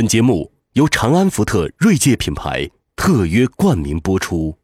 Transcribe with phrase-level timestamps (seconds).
[0.00, 4.59] 本节目由长安福特锐界品牌特约冠名播出。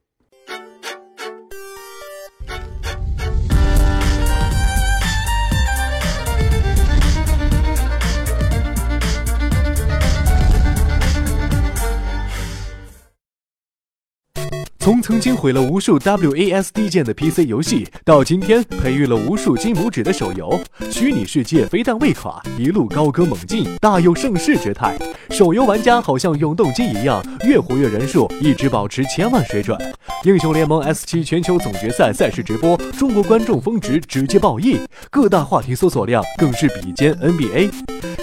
[14.86, 20.60] 从曾经毁了无数 WASD 键的 PC 游戏，到今天培育了无数金拇指的手游，
[20.92, 24.96] 虚拟世界非但未垮，一路高歌猛进，大有盛世之态。
[25.30, 29.76] 手游玩家好像永动机一样，越活跃人数一直保持千万水准。
[30.22, 34.78] 英雄联盟 S 七全球总决赛赛事直播，中国观众峰值直接爆亿，
[35.10, 37.72] 各大话题搜索量更是比肩 NBA。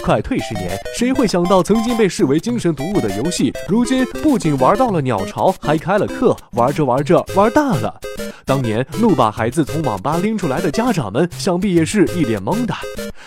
[0.01, 7.99] 快退十年，谁会想到曾经被视为精神毒物的游戏，如今不仅玩到了鸟巢，还开了课，玩着玩着玩大了。
[8.45, 12.73] 当年怒把孩子从网吧拎出来的家长们，想必也是一脸懵的。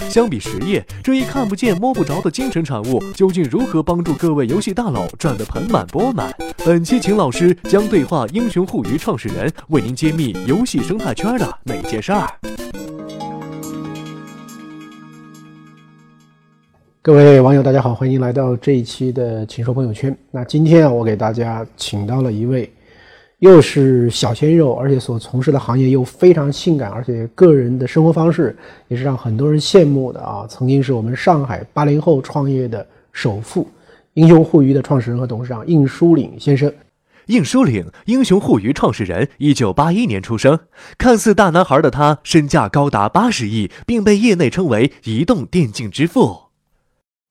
[0.08, 6.32] 相比实业这一看不见摸不着的精神产物，究竟如何帮助各位游戏大佬赚得盆满钵满？
[6.64, 12.28] 本期秦老师将对话英雄互娱创始人，为您揭秘游戏生态圈的那件事儿。
[17.00, 20.12] 各位网友，大家好，欢迎来到这一期的《秦说朋友圈》。
[20.30, 22.70] 那今天啊，我给大家请到了一位，
[23.40, 28.56] 又是小鲜肉，而且所从事的行业又非常性感，而且个人的生活方式
[28.88, 30.46] 也是让很多人羡慕的啊。
[30.48, 33.68] 曾经是我们上海八零后创业的首富，
[34.14, 36.72] 英雄互娱的创始人和董事长应书岭先生。
[37.26, 40.58] 应书岭，英雄互娱创始人，一九八一年出生。
[40.96, 46.45] 看似大男孩的他，身价高达八十亿，并被业内称为移动电竞之父。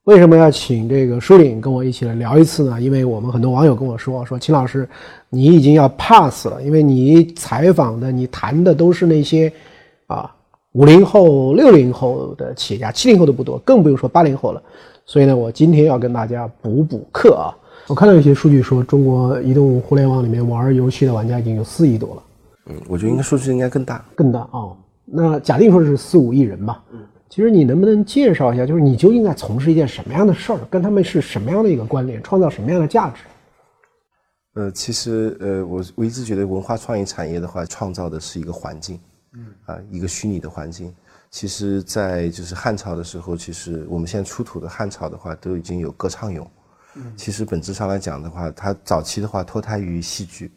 [0.05, 2.79] 为什么要请这个舒岭跟我一起来聊一次呢？
[2.79, 4.87] 因为我们很多网友跟我说，说秦老师，
[5.29, 9.51] 你已经要 pass 了，因为你采访的、你谈的都是那些
[10.05, 10.31] 啊
[10.73, 14.61] 五零后、六零后的企业家，七零后的不多，更不用说八零后了。
[15.07, 17.49] 所以呢，我今天要跟大家补补课啊。
[17.87, 22.23] 我看到一些数据说，中国移动互联网里面玩游戏的玩家已经有四亿多了。
[22.67, 24.77] 嗯，我觉得应该数据应该更大，更大哦。
[25.03, 26.83] 那假定说是四五亿人吧。
[26.93, 26.99] 嗯。
[27.35, 33.23] 其实你能不能介绍一下，就是你究竟在从事一件什么样的事儿，跟他们是什么样的一个关联，创造什么样的价值？
[34.53, 38.97] 呃，其实呃，我我一直觉得文化创意产业的话，创造的是一个环境，
[39.33, 40.95] 嗯，啊，一个虚拟的环境。
[41.29, 46.47] 其实，在就是汉朝的时候，其实我们现在出土的汉朝的话，都已经有歌唱俑。
[46.95, 50.49] 嗯，其实本质上来讲的话，它早期的话脱胎于戏剧，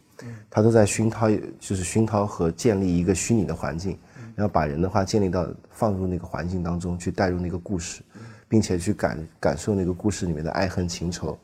[0.48, 1.28] 它都在熏陶，
[1.58, 3.98] 就是熏陶和建立一个虚拟的环境。
[4.38, 8.02] 然后把人的话建立到放入那个环境当中去，带入那个故事，
[8.48, 11.36] 并且去感感受那个故事里面的爱恨情仇。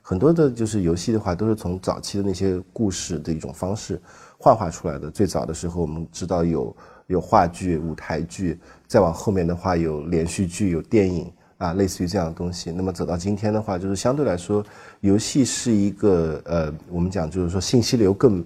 [0.00, 4.00] 很多的就是游戏的话，都是从早期的那些故事的一种方式
[4.38, 5.10] 幻化出来的。
[5.10, 6.74] 最早的时候，我们知道有
[7.08, 12.70] 有话剧、舞台剧，再往后面的话有连续剧、有电影啊，类似于这样的东西。
[12.70, 14.64] 那么走到今天的话，就是相对来说，
[15.00, 18.42] 游戏是一个呃，我们讲就是说信息流更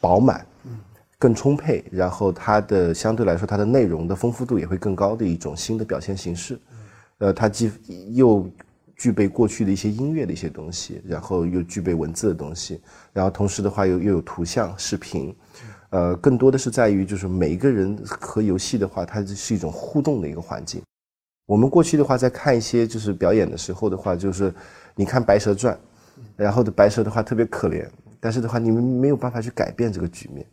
[0.00, 0.46] 饱满。
[1.18, 6.58] 更充沛，然后它的相对来说，它的内容的丰富度也会更高的一种新的表现形式。
[7.18, 7.70] 呃，它既
[8.14, 8.48] 又
[8.96, 12.80] 具备过去的一些音乐的一些东西，然后又具备文字的东西，
[13.12, 15.34] 然后同时的话又又有图像、视频。
[15.90, 20.82] 呃，更多的是在于就是每一个人和游戏的话，它是一种互动的一个环境。
[21.46, 24.54] 我们过去的话在看一些就是表演的时候的话，就是
[24.94, 25.74] 你看《白蛇传》，
[26.36, 27.88] 然后的白蛇的话特别可怜，
[28.20, 30.46] 但是的话你们没有办法去改变这个局面。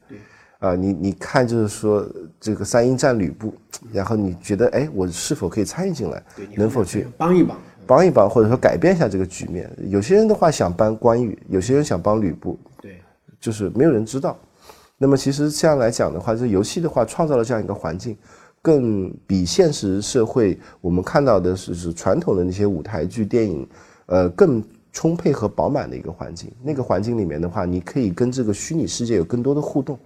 [0.65, 2.03] 啊，你你看，就是说
[2.39, 3.53] 这个三英战吕布，
[3.93, 6.23] 然后你觉得，哎，我是否可以参与进来？
[6.55, 7.57] 能否去帮一帮？
[7.85, 9.69] 帮一帮，或者说改变一下这个局面？
[9.89, 12.99] 有些人的话想帮关羽，有些人想帮吕布，对，
[13.39, 14.35] 就是没有人知道。
[14.97, 18.17] 那么其实这样来讲的话，这游戏的话创造了这样一个环境，
[18.59, 23.67] 更比现实社会我们看到的是是传统的那些舞台剧、电影，
[24.07, 26.51] 呃，更充沛和饱满的一个环境。
[26.63, 29.99] 那个环境里面的话，你可以跟这个虚拟世界有更多的互动。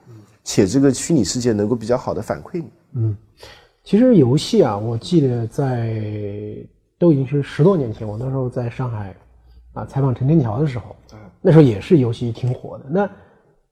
[0.44, 2.70] 且这个虚拟世界能够比较好的反馈你。
[2.94, 3.16] 嗯，
[3.84, 6.02] 其实游戏啊，我记得在
[6.98, 9.16] 都已经是十多年前，我那时候在上海
[9.74, 10.96] 啊采访陈天桥的时候，
[11.42, 12.86] 那时候也是游戏挺火的。
[12.90, 13.10] 那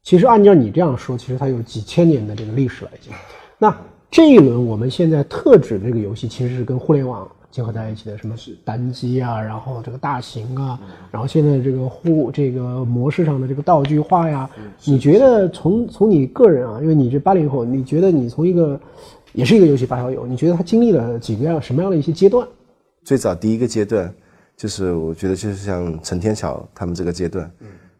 [0.03, 3.13] 其实按照你这样说，其实它有几千年的这个历史来讲，
[3.57, 3.75] 那
[4.09, 7.29] 这一轮我们现在特指这个游戏，其实是跟互联网。
[7.49, 8.55] 结合在一起的什么是。
[8.63, 10.79] 单机啊，然后这个大型啊，
[11.11, 14.49] 然后现在这个互这个模式上的这个道具化呀，
[14.85, 18.79] 你觉得从从你个人啊，因为你这八零后，你觉得你从一个
[19.33, 22.47] 也是一个游戏发烧友，你觉得他经历了几个样什么样的一些阶段？
[23.03, 24.13] 最早第一个阶段，
[24.55, 27.51] 就是我觉得就是像陈天桥他们这个阶段，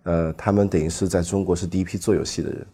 [0.03, 2.67] 呃，他们等于是在中国是第一批做游戏的人，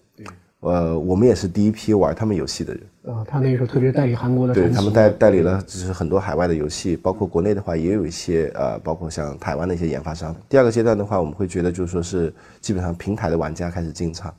[0.63, 2.83] 呃，我们也是第一批玩他们游戏的人。
[3.13, 10.33] 啊，他那个时候特别代理韩国的，对他们代代理了，就是很多海外的游戏，包括国内的话也有一些呃，包括像台湾的一些研发商。
[10.47, 14.33] 第二个阶段的话，我们会觉得就是说是基本上平台的玩家开始进场，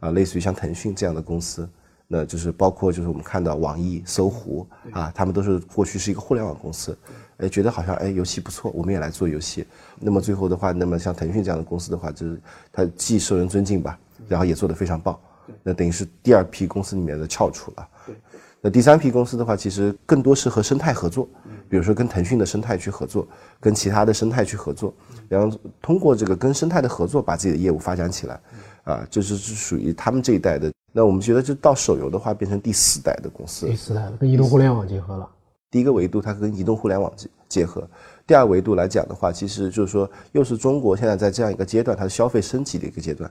[0.00, 1.66] 啊，类似于像腾讯这样的公司，
[2.06, 6.94] 那就是包括就是我们看到网易、搜狐啊，他们都是过去是一个互联网公司，
[7.38, 9.64] 哎，觉得好像哎游戏不错，我们也来做游戏。
[9.98, 12.38] 那么最后的话，那么像腾讯这样的公司的话，就是
[12.70, 13.98] 它既受人尊敬吧，
[14.28, 15.18] 然后也做得非常棒。
[15.62, 17.88] 那等于是第二批公司里面的翘楚了。
[18.06, 18.14] 对，
[18.60, 21.28] 那第三批公司的话，其实更多是和生态合作，
[21.68, 23.26] 比如说跟腾讯的生态去合作，
[23.58, 24.94] 跟其他的生态去合作，
[25.28, 28.40] 然后通过这个跟生态的合作，把自己的业务发展起来。
[28.84, 30.72] 啊，就是是属于他们这一代的。
[30.90, 33.66] 那我们觉得，就到手游的话，变成第四代的公司。
[33.66, 35.28] 第四代了，跟移动互联网结合了。
[35.70, 37.86] 第一个维度，它跟移动互联网结结合。
[38.30, 43.28] 第二维度来讲的话，其实就是说，又是中国现在在这样一个阶段，它是消费升级的一个阶段，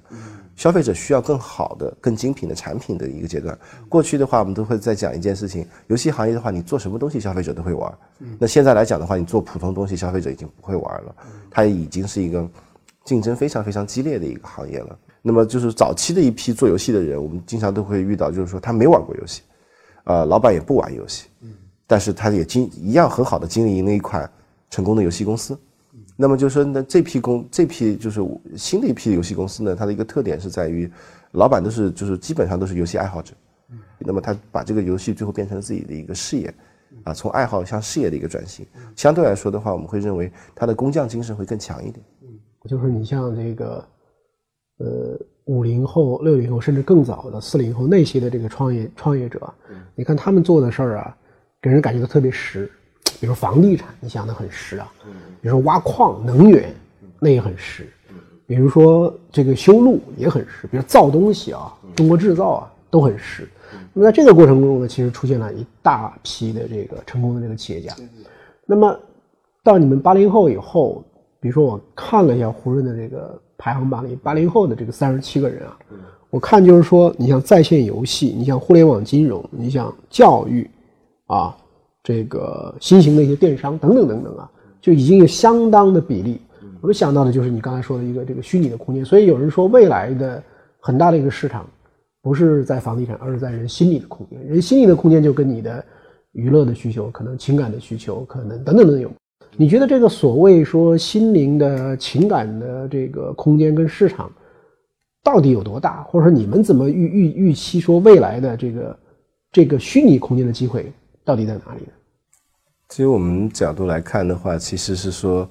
[0.57, 3.57] 消费者需要更好的、更精品的产品的一个阶段。
[3.88, 7.90] 过去的话，我们都会在讲一件事情：游戏行业的话，你做什么东西，消费者都会玩。
[8.38, 11.16] 那现在来讲的话，你做普通东西，消费者已经不会玩了，
[11.50, 12.45] 它已经是一个
[13.06, 15.00] 竞争非常非常激烈的一个行业了。
[15.22, 19.44] 那么就是早期的一批做游戏的人，我们经常都会遇到，就是说他没玩过游戏，
[20.04, 21.30] 呃，老板也不玩游戏，
[21.88, 24.30] 但是他也经一样很好的经营了一款。
[24.69, 25.57] 成功的游戏公司，
[26.16, 28.21] 那么就是说，那这批公这批就是
[28.56, 30.89] 新的一批游戏公司呢，它的一个特点是在于，
[31.31, 33.33] 老板都是就是基本上都是游戏爱好者，
[33.98, 36.54] 那么他把这个游戏最后变成自己的一个事业，
[37.04, 42.06] 啊，从爱好向事业的一个转型，相对来说的话，我们会认为他的工匠精神会更强一点。
[42.21, 42.27] 嗯，
[42.68, 43.88] 就是你像这个，
[44.77, 49.54] 呃，五零后、六零后甚至更早的四零后那些的这个创业创业者，
[49.95, 51.18] 你看他们做的事儿啊，
[51.62, 52.71] 给人感觉都特别实。
[53.19, 54.92] 比如房地产，你想的很实啊。
[55.42, 56.74] 比如说挖矿、能源，
[57.19, 57.88] 那也很实。
[58.45, 60.68] 比如说这个修路也很实。
[60.68, 63.48] 比如造东西啊，中国制造啊，都很实。
[63.94, 67.94] 那么在这个过程中呢，其实出现了一大批的这个成功的这个企业家。
[68.66, 68.98] 那么
[69.63, 71.04] 到你们八零后以后，
[71.39, 75.77] 比如说我看了一下胡润的这个排行榜里，八零后的这个三十七个人啊，
[76.30, 80.69] 我看就是说，你像在线游戏，你像互联网金融，你像教育，
[81.27, 81.56] 啊。
[82.09, 84.50] 这个新型的一些电商等等等等啊，
[84.81, 86.41] 就已经有相当的比例。
[86.81, 89.06] 我们想到的就是你刚才说的一个这个虚拟的空间。
[89.06, 90.41] 所以有人说，未来的
[90.79, 91.69] 很大的一个市场，
[92.23, 94.44] 不是在房地产，而是在人心理的空间。
[94.47, 95.85] 人心理的空间就跟你的
[96.31, 99.11] 娱乐的需求、可能情感的需求、可能等等等等有。
[99.56, 104.31] 你觉得这个所谓说心灵的情感的这个空间跟市场，
[105.23, 106.01] 到底有多大？
[106.06, 109.00] 或者说你们怎么预预预期说未来的这个
[109.51, 110.91] 这个虚拟空间的机会？
[111.25, 111.91] 到底在哪里呢？
[112.89, 115.47] 其实我们角度来看的话，其实是说，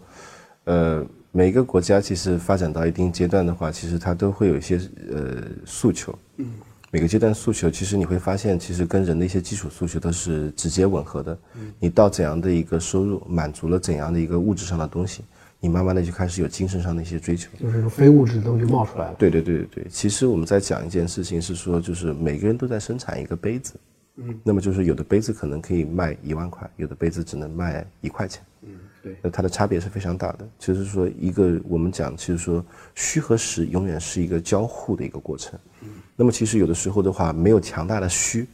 [0.64, 4.78] 呃，每个国家其实发展到一定阶段的话，其实它都会有一些
[5.10, 6.12] 呃诉求。
[6.36, 6.46] 嗯。
[6.90, 11.38] 每个阶段诉求，其实你会发现，其实跟人的一些基础诉求都是直接吻合的。
[11.54, 11.72] 嗯。
[11.78, 15.22] 你到怎样的一个收入，满足了怎样的一个物质上的东西，
[15.60, 17.50] 你慢慢的就开始有精神上的一些追求。
[17.60, 19.14] 就是非物质的东西冒出来了。
[19.16, 19.86] 对对对对对。
[19.88, 23.74] 其实我们在讲一件事情，是说，就是每个人都在生产一个杯子。
[24.20, 28.42] 嗯，那么就是有的杯子可能可以卖一万块，有的杯子只能卖一块钱。
[28.62, 28.70] 嗯，
[29.00, 30.48] 对，那它的差别是非常大的。
[30.58, 32.64] 其实说，一个我们讲，其实说
[32.96, 35.56] 虚和实永远是一个交互的一个过程。
[35.82, 38.44] 嗯，那么其实有的时候的话，没有强大的虚，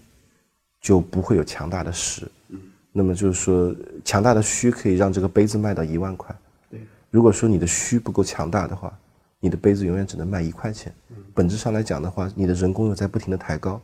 [0.82, 2.30] 就不会有强大的实。
[2.50, 2.60] 嗯，
[2.92, 3.74] 那么就是说，
[4.04, 6.36] 强大的虚可以让这个杯子卖到一万块。
[6.70, 6.78] 对，
[7.10, 8.92] 如果说你的虚不够强大的话，
[9.40, 10.92] 你的杯子永远只能卖一块钱。
[11.08, 13.80] 嗯，本质上来讲的话，你的人工又在不停的抬高。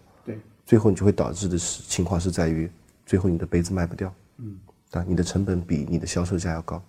[0.70, 2.70] 最后你就会导致的是情况是在于，
[3.04, 4.56] 最后你的杯子卖不掉，嗯，
[4.92, 6.80] 啊，你的成本比你的销售价要高。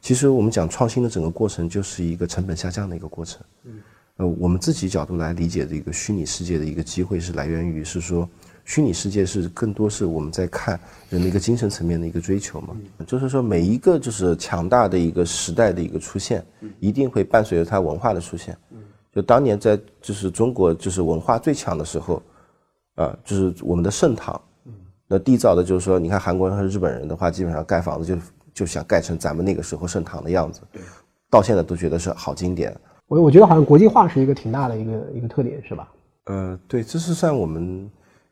[0.00, 3.40] 其实我们讲创新的整个过程就是一个成本下降的一个过程。
[3.64, 3.80] 嗯，
[4.18, 8.28] 呃，我们自己角度来理解的一个虚拟世界的一个机会是来源于是说，
[8.64, 10.78] 虚拟世界是更多是我们在看
[11.10, 16.46] 人的一个精神层面的一个追求嘛，就是说每一个就是强大的一个时代的一个出现，
[16.78, 18.56] 一定会伴随着它文化的出现。
[18.70, 18.78] 嗯
[19.12, 22.22] 就当年在就是中国就是文化最强的时候。
[22.98, 24.38] 啊，就是我们的盛唐，
[25.06, 28.20] 那缔造的就是说，你看韩国人和日本人的话，基本上盖房子就
[28.52, 30.82] 就想盖成咱们那个时候盛唐的样子，对
[31.30, 32.76] 到现在都觉得是好经典。
[33.06, 35.88] 我我觉得好像国际化是一个挺大的一个一个特点，是吧？
[36.24, 37.88] 呃，对，这是算我们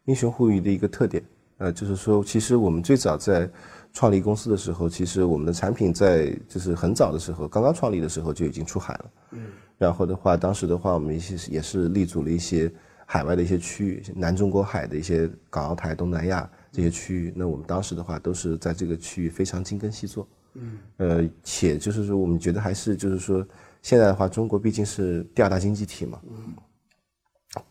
[0.06, 1.22] 英雄互娱的一个特点。
[1.58, 3.48] 呃，就是说，其实我们最早在
[3.92, 9.04] 创立公司的时候，其实我们的产品在就是很早的时候，刚刚创立的时候就已经出海了。
[9.30, 9.40] 嗯，
[9.78, 12.68] 然后的话，当时的话，我们一些也是立足了一些。
[13.06, 23.46] 海外的一些区域，南中国海的一些港澳台、东南亚这些区域，那我们当时的话都是在这个区域非常精耕细作，嗯，呃，且就是说我们觉得还是就是说
[23.80, 26.54] 现在的话，中国毕竟是第二大经济体嘛，嗯，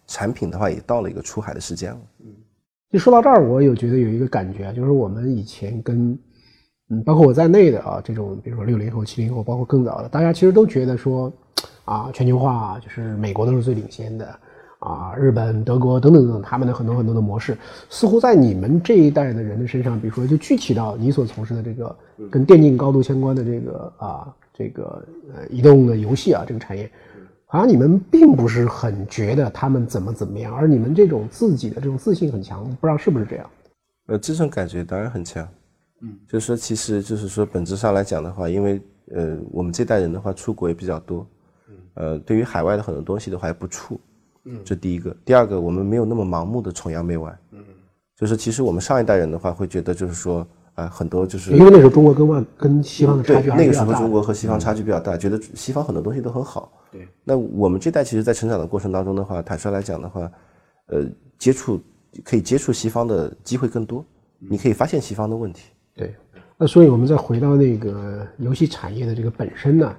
[0.07, 2.01] 产品的话也到了一个出海的时间了。
[2.21, 2.27] 嗯。
[2.91, 6.17] 就说到这儿，我有觉得有一个感觉啊，就是我们以前跟
[6.89, 11.33] 嗯，包括我在内的啊，这种比如说六零后、七零后，包括更早的，大家其实都觉得说
[11.83, 14.39] 啊，全球化就是美国都是最领先的
[14.79, 17.57] 啊，日本、德国等等等等，他们的很多很多的模式，
[17.89, 21.95] 似乎在你们这一代的人的身上，比如说就具体到你所从事的这个
[22.29, 26.89] 跟电竞高度相关的这个啊，这个呃移动的游戏啊这个产业。
[27.47, 33.49] 好像你们并不是很觉得他们怎么怎么样，而你们这种自己的这种自信很强，不知道是不是这样？
[34.07, 35.47] 呃，这种感觉当然很强。
[36.01, 38.81] 嗯，就是说，其实就是说，本质上来讲的话，因为
[39.15, 41.25] 呃，我们这代人的话出国也比较多，
[41.69, 43.97] 嗯，呃，对于海外的很多东西的话也不怵，
[44.45, 45.15] 嗯，这第一个。
[45.25, 47.59] 第二个，我们没有那么盲目的崇洋媚外，嗯，
[48.15, 50.47] 就是其实我们上一代人的话会觉得就是说。
[50.75, 56.69] 啊，很多就是因为那时候中国跟外跟西方的差距那个时候中国和西方差距比较大，觉得西方很多东西都很好。
[56.91, 60.29] 对，那我们这代其实，在成长的过程当中的话，坦率来讲的话，
[60.87, 61.05] 呃，
[61.37, 61.79] 接触
[62.25, 64.03] 可以接触西方的机会更多，
[64.37, 65.69] 你可以发现西方的问题。
[65.95, 66.13] 对，
[66.57, 69.95] 那所以我们再回到那个游戏产业的这个本身呢，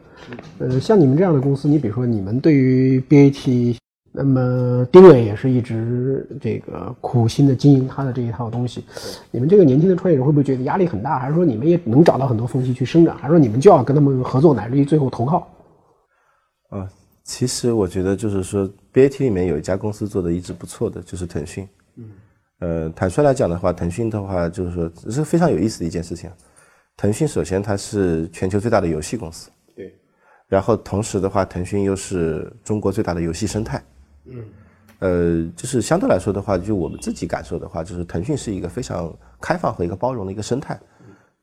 [0.58, 3.78] 呃，像你们这样的公司，你比如说你们对于 BAT。
[4.18, 8.82] 那么丁伟也是一直这个苦心的经营他的这一套东西。
[9.30, 11.18] 你们这个年轻的创业者会不会觉得压力很大？
[11.18, 13.14] 还是说你们也能找到很多缝隙去生长？
[13.18, 15.46] 还是说你们就要跟他们合作，乃至于最后投靠？
[16.70, 16.88] 啊，
[17.24, 21.68] 其实我觉得就是说，BAT 里面有一家公司做的一直不错的，就是腾讯。
[21.96, 22.04] 嗯。
[22.60, 26.30] 呃，坦率来讲的话，腾讯的话就是说，这是非常有意思的一件事情。
[26.96, 29.50] 腾讯首先它是全球最大的游戏公司。
[29.74, 29.94] 对。
[30.48, 33.82] 然后同时的话，腾讯又是中国最大的游戏生态。
[34.28, 34.44] 嗯，
[34.98, 40.78] 呃，就是相对来说的话，就我们自己感受的话，就是腾讯是一个非常开放和一个包容的一个生态，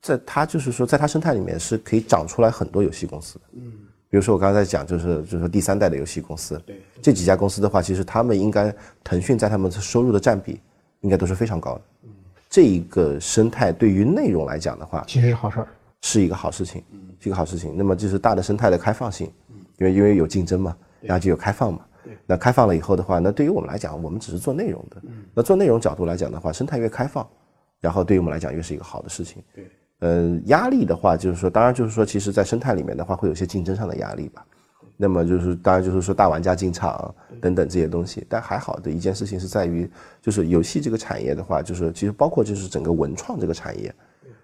[0.00, 3.44] 在它就是说，在它生态里面是可以长出来很多游戏公司的。
[3.54, 3.72] 嗯，
[4.10, 10.60] 比如说我刚才在讲，就是就是说第三代的游戏公司，对这几家公司的话，其实他们应该腾讯在他们收入的占比
[11.00, 11.80] 应该都是非常高的。
[12.04, 12.10] 嗯，
[12.50, 15.68] 这一个生态对于内容来讲的话，其实是好事儿，
[16.02, 16.82] 是一个好事情，
[17.18, 17.74] 是一个好事情。
[17.76, 19.30] 那么就是大的生态的开放性，
[19.78, 21.80] 因为因为有竞争嘛，然后就有开放嘛。
[22.26, 25.02] 那开放了以后的话，那对于我们来讲，我们只是做内容的。
[25.34, 27.28] 那做内容角度来讲的话，生态越开放，
[27.80, 29.42] 然后对于我们来讲越是一个好的事情。
[29.54, 29.70] 对，
[30.00, 34.44] 呃，压力的话，就是说，当然就是说，其实，在生态里面的话，会有些竞争上的压力吧。
[34.96, 38.24] 那么就是，当然就是说，大玩家进场等等这些东西。
[38.28, 39.90] 但还好的一件事情是在于，
[40.22, 43.92] 就是游戏这个产业的话，就是其实包括就是整个文创这个产业，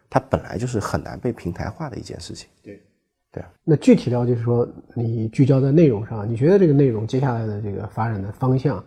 [0.09, 2.49] 它本来就是很难被平台化的一件事情。
[2.62, 2.83] 对。
[3.32, 8.82] 对啊，那具体到就是说，你聚焦在内容上，你觉得这个内容接下来的这个发展的方向，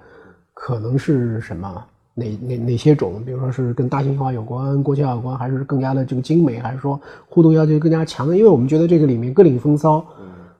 [0.54, 1.86] 可能是什么？
[2.16, 3.24] 哪哪哪些种？
[3.26, 8.36] 比如说是跟大型化有关、国际化有关，还是更加的这个精美，还是说互动要求更加强？
[8.36, 10.06] 因为我们觉得这个里面各领风骚，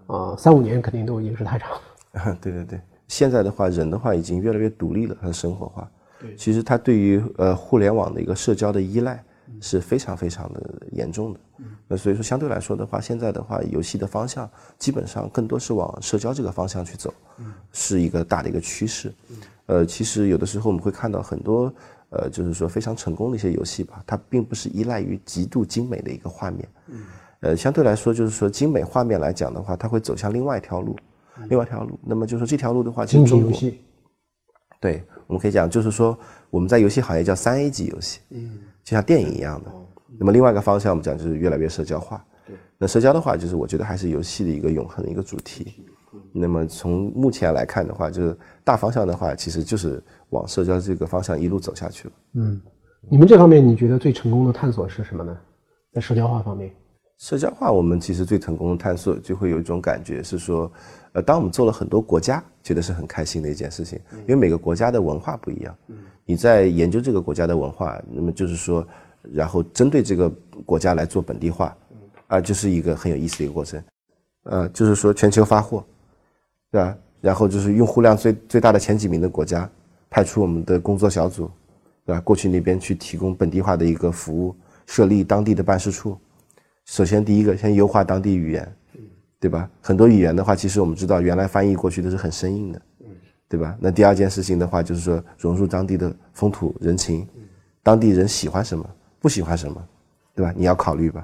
[0.08, 1.70] 啊，三五年肯定都已经是太长。
[2.42, 5.88] 对对对，现在的话，人的话已经越来越独立了，他的生活化。
[6.22, 9.22] 对，其实他对于呃互联网的一个社交的依赖。
[9.62, 11.40] 是非常非常的严重的，
[11.88, 17.14] 那所以说相对来说的话，现在的话，游戏的方向基本上更多是往社交这个方向去走，
[17.72, 19.14] 是一个大的一个趋势。
[19.68, 21.74] 呃，其实有的时候我们会看到很多，
[22.10, 26.68] 呃，就是说非常成功的一些游戏吧，它并不是依赖于极度精美的一个画面，
[27.40, 30.96] 呃，相对来说就是说精美画面来讲的话，它会走向另外一条路，
[31.48, 31.98] 另外一条路。
[32.04, 33.52] 那么就是说这条路的话，其实中国，
[34.82, 36.18] 对，我们可以讲就是说
[36.50, 38.60] 我们在游戏行业叫三 A 级游戏，嗯。
[38.84, 39.72] 就像电影一样的，
[40.20, 42.24] 那么另外一个方向我们讲就是越来越社交化。
[42.78, 45.86] 那社交的话，就是我觉得还是游戏的一个永恒的一个主题。
[46.34, 52.14] 那么从目前来看的话，就是大方向的话，其实就是往社交这个方向一路走下去了。
[52.34, 52.62] 嗯，
[53.10, 55.38] 你们这方面你觉得最成功的探索是什么呢？
[55.94, 56.74] 在社交化方面，
[57.20, 60.70] 社交化我们其实最成功的探索就会有一种感觉是说，
[61.14, 65.76] 呃，当我们做了很多国家，觉得是很开心的一件事情，因为每个国家的文化不一样。
[66.26, 68.86] 你在研究这个国家的文化，那么就是说，
[69.22, 70.30] 然后针对这个
[70.66, 71.76] 国家来做本地化，
[72.28, 73.82] 啊，就是一个很有意思的一个过程，
[74.44, 75.86] 呃，就是说全球发货，
[76.72, 76.98] 对吧？
[77.22, 79.70] 然后就是用户量最最大的前几名的国家，
[80.10, 81.50] 派出我们的工作小组，
[82.06, 82.20] 对吧？
[82.20, 84.54] 过去那边去提供本地化的一个服务，
[84.88, 86.18] 设立当地的办事处。
[86.86, 88.76] 首先第一个，先优化当地语言，
[89.40, 89.70] 对吧？
[89.82, 92.82] 很多语言的话，其实我们知道，原来翻译过去都是很生硬的。
[93.50, 93.78] 对吧？
[93.80, 97.28] 那第二件事情的话，就是说融入当地的风土人情，
[97.84, 98.84] 当地人喜欢什么，
[99.20, 99.88] 不喜欢什么，
[100.34, 100.52] 对吧？
[100.58, 101.24] 你要考虑吧。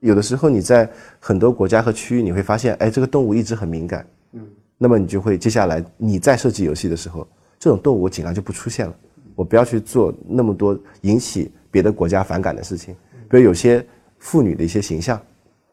[0.00, 0.90] 有的时候你在
[1.20, 4.04] 很多国家和区域，你会发现，哎，这个动物一直很敏感。
[4.32, 4.44] 嗯。
[4.78, 7.24] 那么你就会接下来你在设计游戏的时候，
[7.56, 8.96] 这种动物我尽量就不出现了。
[9.36, 12.96] 我不要去做那么多引起别的国家反感的事情。
[13.28, 13.86] 比如有些
[14.20, 15.20] 妇女的一些形象，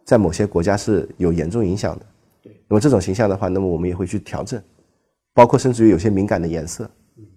[0.03, 2.05] 在某些国家是有严重影响的。
[2.41, 2.51] 对。
[2.67, 4.59] 那么这种形象的话，那么我们也会去调整。
[5.33, 6.89] 包括甚至于有些敏感的颜色，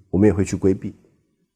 [0.09, 0.95] 我们也会去规避，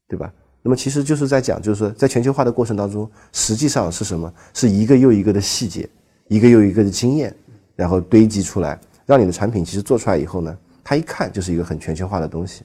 [0.07, 0.31] 对吧？
[0.61, 4.31] 那么其实就是在讲，就是说在全球化的过程当中，实际上是什么？
[4.53, 5.89] 是一个又一个的细节，
[6.27, 7.35] 一个又一个的经验，
[7.75, 12.63] 然后堆积出来，让你的产品其实做出来以后呢，它一看就是一个很全球化的东西。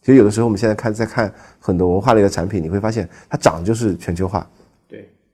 [0.00, 4.48] 其实有的时候我们现在看在看很多文化类的产品，你会发现它长就是全球化。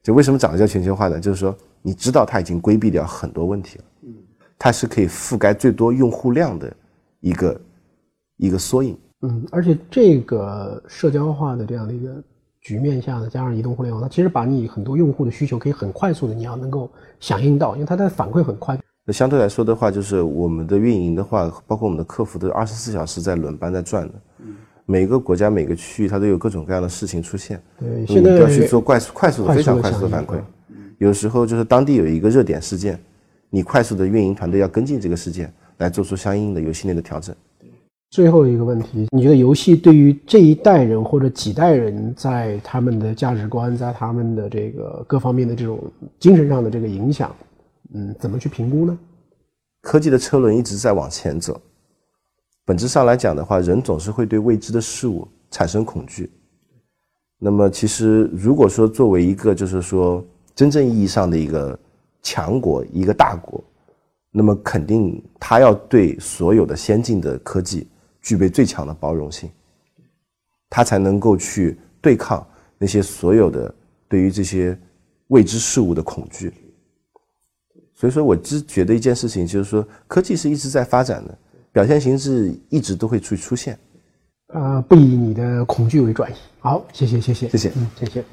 [0.02, 1.20] 对，就为什么长得叫全球化呢？
[1.20, 4.14] 就是说你知道它已经规避掉很多问题了，嗯，
[4.58, 6.72] 它是可以覆盖最多用户量的
[7.20, 7.60] 一个
[8.36, 8.98] 一个缩影。
[9.22, 12.22] 嗯，而且这个社交化的这样的一个
[12.60, 18.78] 局面下呢，加上移动互联网，它其实把你很多用户的需求可以很快速的，你要能够响应到，因为它的反馈很快。
[19.04, 24.14] 那相对来说的话，就是我们的运营的话，包括我们的客服都是二十四小时在轮班在转的。
[24.40, 24.54] 嗯，
[24.90, 27.60] 每个国家每个区域它都有各种各样的事情出现。
[27.78, 30.40] 对，现在要去做快速、快速的、非常快速的反馈。
[30.96, 32.98] 有时候就是当地有一个热点事件，
[33.50, 37.36] 你快速的运营团队要跟进这个事件，来做出相应的游戏内的调整。
[38.10, 45.78] 最后一个问题，你觉得游戏对于这一代人或者几代人，在他们的价值观，在他们的这个各方面的这种
[46.18, 47.30] 精神上的这个影响，
[47.92, 48.98] 嗯，怎么去评估呢？
[49.82, 51.60] 科技的车轮一直在往前走，
[52.68, 56.30] 本质上来讲的话，人总是会对未知的事物产生恐惧。
[57.38, 60.22] 那么，其实如果说作为一个就是说
[60.54, 61.78] 真正意义上的一个
[62.20, 63.64] 强国、一个大国，
[64.30, 67.88] 那么肯定他要对所有的先进的科技。
[68.20, 69.48] 具备最强的包容性，
[70.68, 72.46] 他才能够去对抗
[72.76, 73.74] 那些所有的
[74.06, 74.78] 对于这些
[75.28, 76.52] 未知事物的恐惧。
[77.94, 81.38] 所以说，我只觉得一件事情，就是说，科技是一直在发展的，
[81.72, 83.78] 表现形式一直都会去出现。
[84.48, 86.34] 啊，不以你的恐惧为转移。
[86.58, 88.24] 好，谢谢，谢谢，谢谢，嗯，谢谢。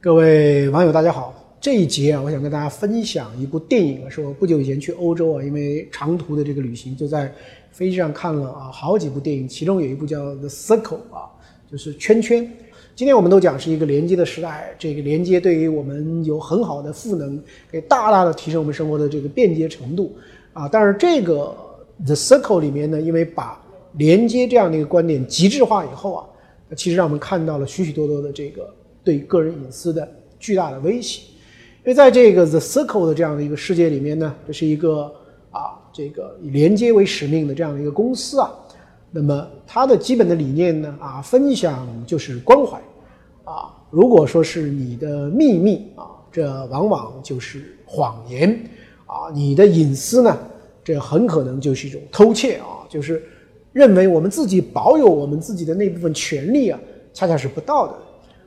[0.00, 1.34] 各位网友，大家好。
[1.60, 7.32] 这一节啊，我想跟大家分享一部电影啊，是我不久以前去欧洲啊，因为长途的这个旅行，就在
[7.72, 11.24] 飞机上看了啊好几部电影，其中有一部叫《The Circle》啊，
[11.72, 12.46] 就是圈圈。
[12.94, 20.14] 今天我们都讲是一个连接的时代，这个连接对于我们有很好的赋能，可以大大的提升我们生活的这个便捷程度
[20.52, 20.68] 啊。
[20.68, 21.34] 但是这个
[22.04, 23.60] 《The Circle》里面呢，因为把
[23.92, 26.26] 连接这样的一个观点极致化以后啊，
[26.76, 28.68] 其实让我们看到了许许多多的这个
[29.04, 31.22] 对个人隐私的巨大的威胁。
[31.84, 35.12] 因为在这个 The Circle 的这样的一个世界里面呢，这是一个
[35.50, 38.50] 啊，这个以连接为使命的这样的一个公司啊。
[39.10, 42.80] 那么它的基本的理念呢，啊，分享就是关怀，
[43.44, 48.50] 啊，如果说是你的秘密啊，这往往就是谎言，
[49.06, 50.36] 啊，你的隐私呢，
[50.84, 53.22] 这很可能就是一种偷窃啊，就是
[53.72, 56.78] 认为我们自己保有我们自己的那部分权利啊，
[57.12, 57.94] 恰恰是不道德。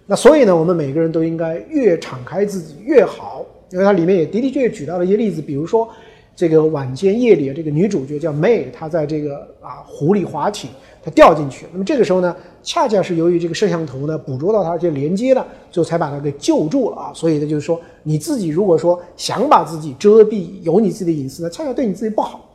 [0.05, 5.89] 那所以呢，我们每个人都应该越敞开自己越好，因为它里面也的的确确举到了一些例子，比如说
[6.37, 10.69] 这个晚间夜里，这个女主角叫 May，她在这个啊湖里划艇，
[11.03, 17.11] 她掉进去，那么这个时候呢，恰恰是由于这个摄像头呢捕捉到她，而且连接了，最后才把她给救住了啊。
[17.11, 22.47] 所以呢，就是说你自己如果说想把自己遮蔽，有你自己的隐私呢，恰恰对你自己不好。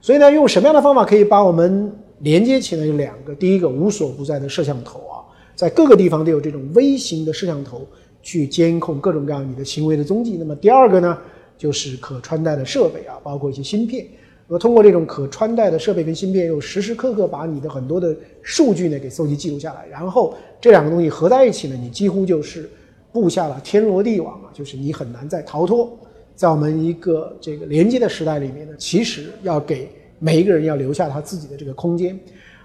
[0.00, 2.86] 所以呢，用什么样的方法可以把我们连接起来？
[2.86, 5.20] 有两个，第一个无所不在的摄像头啊。
[5.54, 7.86] 在各个地方都有这种微型的摄像头
[8.22, 10.36] 去监控各种各样你的行为的踪迹。
[10.38, 11.18] 那么第二个呢，
[11.56, 14.06] 就是可穿戴的设备啊，包括一些芯片。
[14.48, 19.86] 那么通过这种可穿戴的设备跟芯片，又时时刻刻把你的很多的数据呢给搜集记录下来。
[19.90, 22.70] 然后这两个东西合在一起呢，你几乎就是
[23.12, 25.98] 布下了天罗地网啊，就是你很难再逃脱。
[26.36, 32.16] 在我们一个这个连接的时代里面呢，其实要给每一个人要留下他自己的这个空间。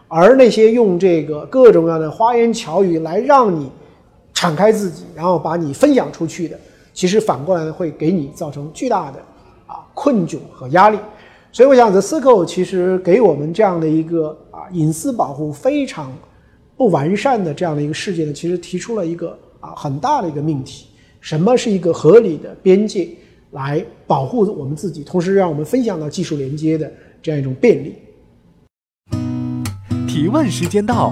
[0.08, 3.72] 而那些用这个各种各样的花言巧语来让你
[4.34, 6.60] 敞开自己，然后把你分享出去的，
[7.02, 9.18] 其实反过来会给你造成巨大的
[9.66, 11.00] 啊困窘和压力。
[11.52, 16.14] 所以我想，The Circle 其实给我们这样的一个啊隐私保护非常
[16.78, 20.86] 不完善的这样的一个世界呢，其实提出了一个啊很大的一个命题：
[21.20, 23.10] 什么是一个合理的边界
[23.50, 27.96] 来保护我们自己，同时让我们分享到技术连接的这样一种便利。
[30.08, 31.12] 提问时间到，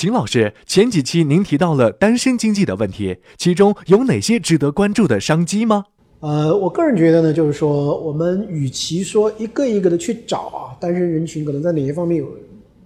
[0.00, 5.86] 秦老师，前几期您提到了单身经济的问题，其中有哪些值得关注的商机吗？
[6.20, 12.28] 呃，我个人觉得呢，就是说，我们与其说一个一个的去找啊，单身人群可能在哪些方面有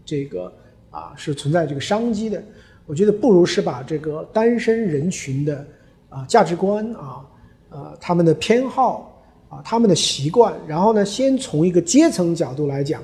[0.07, 0.51] 这个
[0.89, 2.43] 啊是存在这个商机的，
[2.87, 5.67] 我觉得不如是把这个单身人群的
[6.09, 7.21] 啊价值观啊，
[7.69, 9.11] 呃他们的偏好。
[9.51, 13.03] 啊，他们的习惯，然后呢，先从一个阶层角度来讲，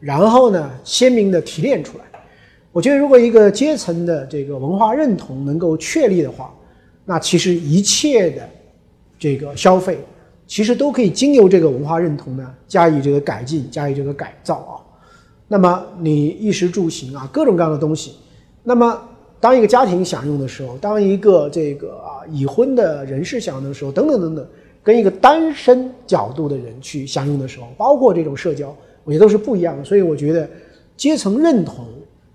[0.00, 2.04] 然后呢，鲜明的提炼出来。
[2.72, 6.54] 我觉得，如果一个阶层的这个文化认同能够确立的话，
[7.04, 8.48] 那其实一切的
[9.18, 9.98] 这个消费，
[10.46, 14.74] 其实都可以经由这个文化认同呢加以这个改进，加以这个改造啊。
[15.48, 18.14] 那么你衣食住行啊，各种各样的东西，
[18.62, 19.00] 那么
[19.40, 24.46] 当一个家庭享用的时候，当一个这个啊已婚的人士享用的时候，等等等等，
[24.80, 29.82] 跟一个单身角度的人去享用的时候，包括这种社交，我觉得都是不一样的。
[29.82, 30.48] 所以我觉得
[30.96, 31.84] 阶层认同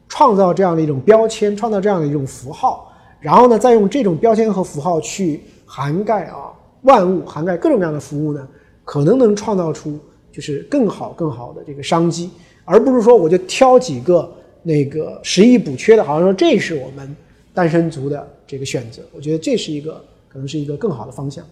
[0.07, 6.51] 创造这样的一种标签，创造这样的一种符号，然后呢，再用这种标签和符号去涵盖啊
[6.83, 8.47] 万物，涵盖各种各样的服务呢，
[8.83, 9.99] 可能能创造出
[10.31, 12.29] 就是更好更好的这个商机，
[12.63, 17.15] 而不是说我就挑几个那个实益补缺的，好像说这是我们
[17.53, 19.01] 单身族的这个选择。
[19.11, 21.43] 我觉得这是一个可能是一个更好的方向。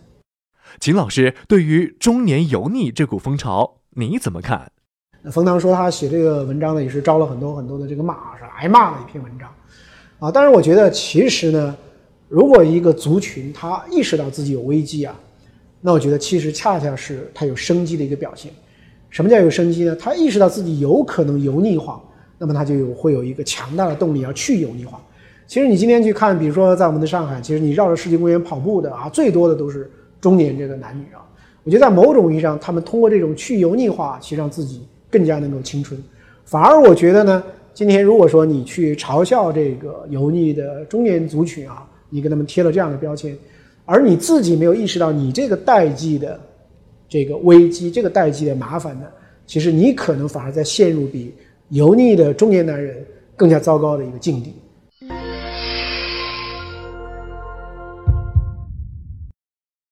[0.80, 4.73] 秦老师对于中年油腻这股风潮，你怎么看？
[5.32, 9.50] 冯唐说他写这个文章呢，也是招了很多很多的这个骂，是挨骂的一篇文章，
[10.20, 11.74] 啊，但是我觉得其实呢，
[12.28, 15.16] 如果一个族群他意识到自己有危机啊，
[15.80, 18.52] 那我觉得其实恰恰是他有生机的一个表现。
[19.10, 19.96] 什么叫有生机呢？
[19.96, 22.04] 他意识到自己有可能油腻化，
[22.38, 25.00] 那么他就有会有一个强大的动力要去油腻化。
[25.48, 31.24] 其实你今天去看，比如说在我们的上海，其实你绕着世纪公园跑步的啊，最多的都是中年这个男女啊。
[31.64, 34.86] 我觉得在某种意义上，他们通过这种去油腻化，其实让自己。
[35.14, 36.02] 更加能够青春，
[36.44, 43.38] 反而我觉得呢，今天如果说你去嘲笑这个油腻的中年族群啊，你给他们贴了这样的标签，
[43.86, 46.40] 而你自己没有意识到你这个代际的
[47.08, 49.06] 这个危机，这个代际的麻烦呢，
[49.46, 51.32] 其实你可能反而在陷入比
[51.70, 54.52] 油腻的中年男人更加糟糕的一个境地。